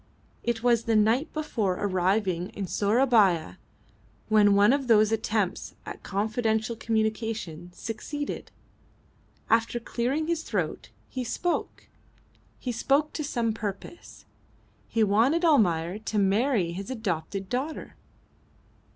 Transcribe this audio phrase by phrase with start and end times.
[0.41, 3.59] It was the night before arriving in Sourabaya
[4.29, 8.49] when one of those attempts at confidential communication succeeded.
[9.47, 11.87] After clearing his throat he spoke.
[12.57, 14.25] He spoke to some purpose.
[14.87, 17.93] He wanted Almayer to marry his adopted daughter.